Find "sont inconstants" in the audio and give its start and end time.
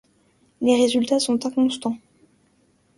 1.19-1.99